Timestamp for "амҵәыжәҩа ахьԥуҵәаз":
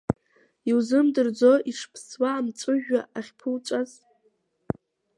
2.39-3.91